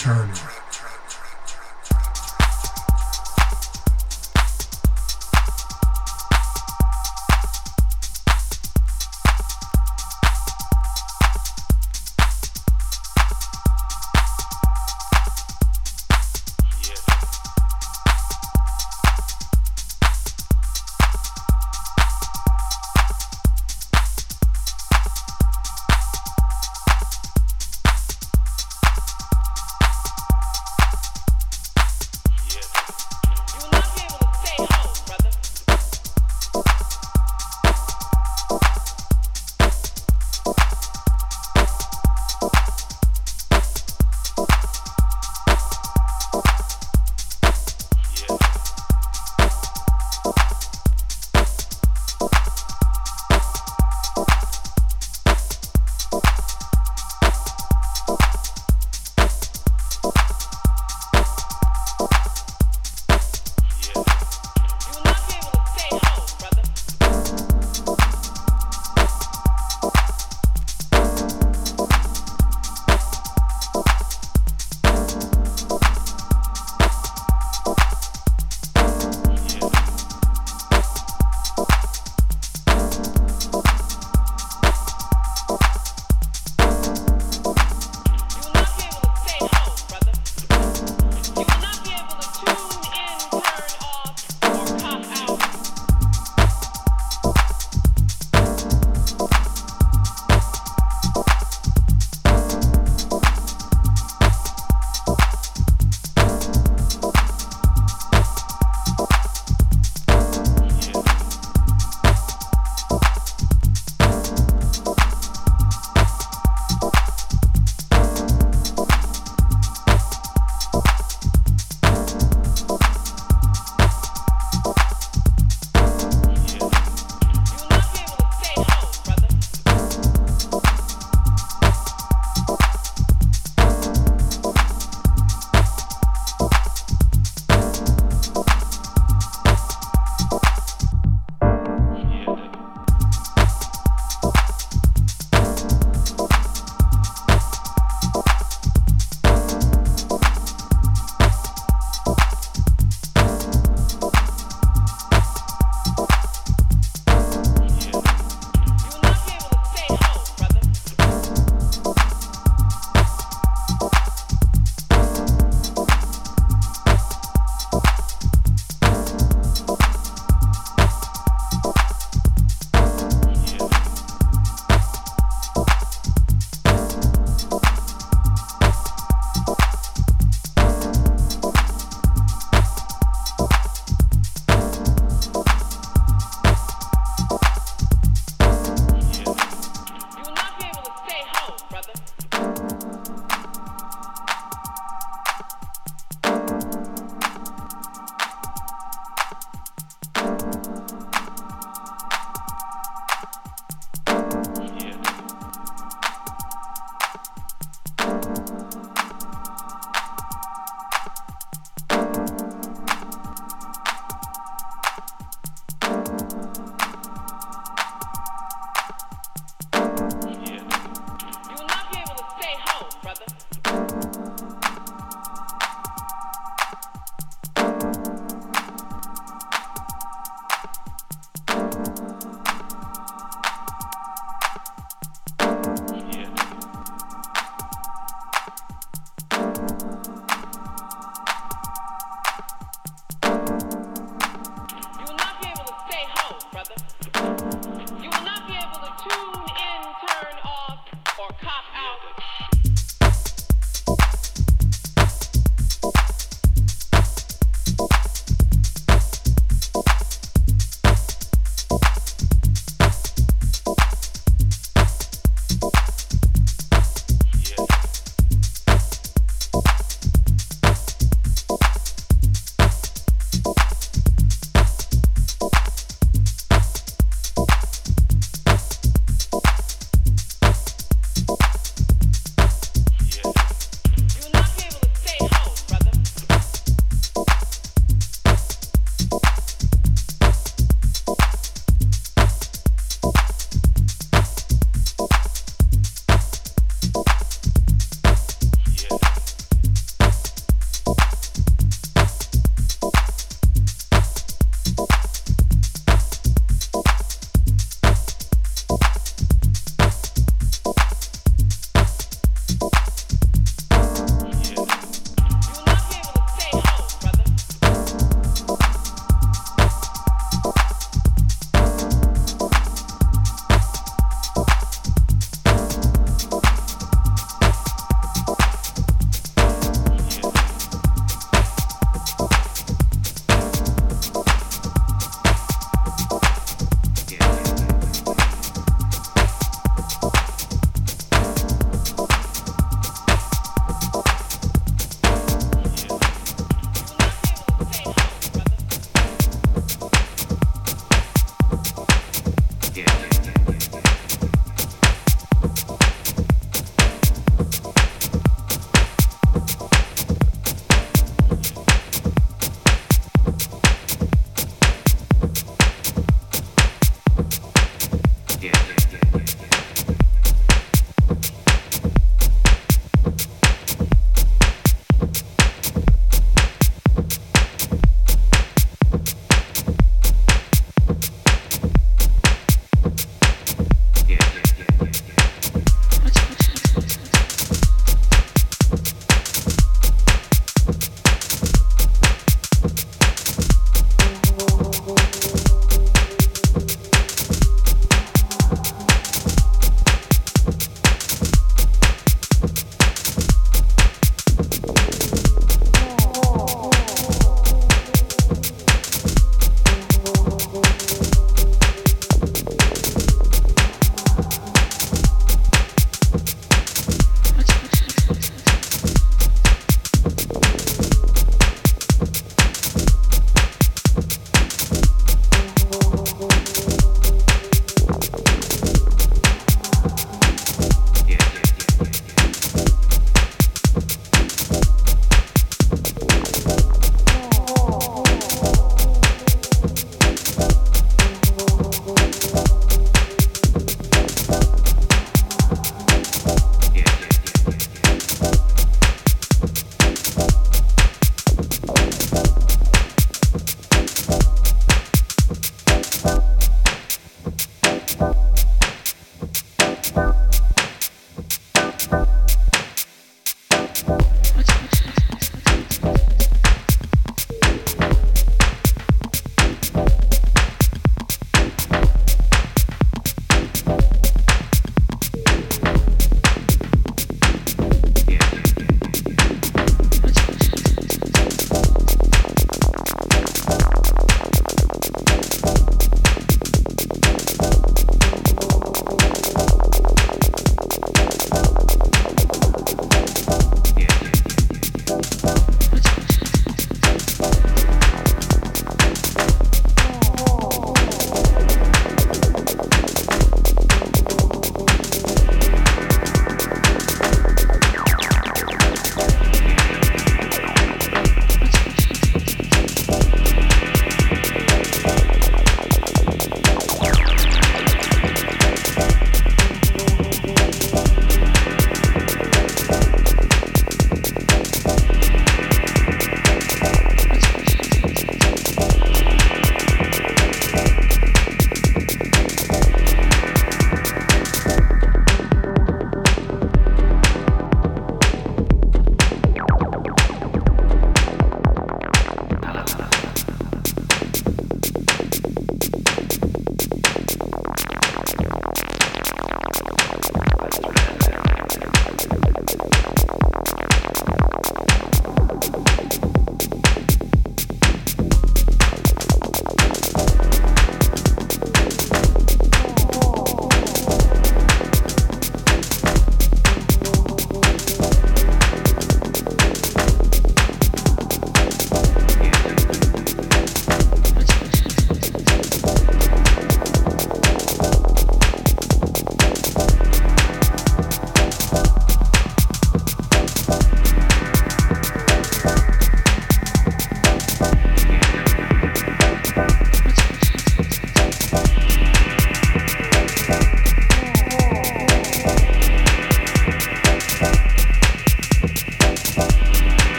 Turner. 0.00 0.49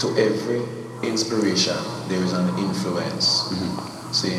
To 0.00 0.08
every 0.16 0.62
inspiration 1.02 1.76
there 2.08 2.22
is 2.22 2.32
an 2.32 2.48
influence. 2.58 3.48
Mm-hmm. 3.52 4.12
See? 4.12 4.36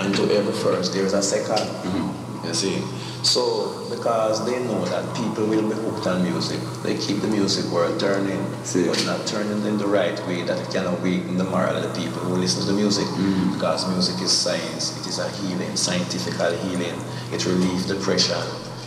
And 0.00 0.14
to 0.14 0.22
every 0.34 0.52
first 0.52 0.94
there 0.94 1.04
is 1.04 1.14
a 1.14 1.18
2nd 1.18 1.58
mm-hmm. 1.58 2.46
You 2.46 2.54
see? 2.54 2.82
So 3.22 3.84
because 3.90 4.46
they 4.46 4.62
know 4.64 4.84
that 4.86 5.04
people 5.16 5.46
will 5.46 5.68
be 5.68 5.74
hooked 5.74 6.06
on 6.06 6.22
music, 6.22 6.60
they 6.82 6.96
keep 6.96 7.20
the 7.20 7.26
music 7.26 7.66
world 7.72 7.98
turning, 7.98 8.40
See. 8.64 8.86
but 8.86 9.04
not 9.04 9.26
turning 9.26 9.66
in 9.66 9.76
the 9.76 9.86
right 9.86 10.16
way 10.26 10.42
that 10.42 10.56
it 10.56 10.72
can 10.72 10.86
awaken 10.86 11.36
the 11.36 11.44
moral 11.44 11.76
of 11.76 11.82
the 11.82 12.00
people 12.00 12.20
who 12.22 12.36
listen 12.36 12.60
to 12.62 12.68
the 12.68 12.78
music. 12.78 13.06
Mm-hmm. 13.06 13.54
Because 13.54 13.88
music 13.90 14.22
is 14.22 14.30
science, 14.30 14.96
it 15.00 15.06
is 15.08 15.18
a 15.18 15.28
healing, 15.42 15.74
scientific 15.76 16.34
healing. 16.34 16.94
It 17.32 17.44
relieves 17.44 17.86
depression, 17.86 18.38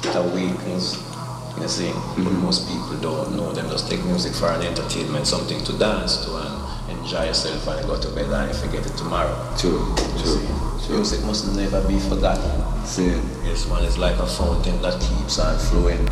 it 0.03 0.15
awakens. 0.15 1.10
You 1.59 1.67
see, 1.67 1.91
but 1.91 2.25
mm-hmm. 2.25 2.43
most 2.43 2.67
people 2.67 2.97
don't 3.01 3.35
know. 3.35 3.51
Them 3.51 3.69
just 3.69 3.89
take 3.89 4.03
music 4.05 4.33
for 4.33 4.49
an 4.51 4.61
entertainment, 4.61 5.27
something 5.27 5.63
to 5.65 5.77
dance 5.77 6.25
to 6.25 6.37
and 6.37 6.99
enjoy 6.99 7.25
yourself 7.25 7.67
and 7.67 7.85
go 7.87 7.99
to 7.99 8.09
bed 8.15 8.31
and 8.31 8.55
forget 8.55 8.85
it 8.85 8.95
tomorrow. 8.97 9.35
True. 9.57 9.93
True. 10.21 10.39
True. 10.85 10.97
music 10.97 11.23
must 11.25 11.55
never 11.55 11.85
be 11.87 11.99
forgotten. 11.99 12.85
Sin. 12.85 13.21
Yes, 13.43 13.67
man, 13.69 13.83
it's 13.83 13.97
like 13.97 14.17
a 14.17 14.25
fountain 14.25 14.81
that 14.81 14.99
keeps 15.01 15.39
on 15.39 15.57
flowing. 15.59 16.07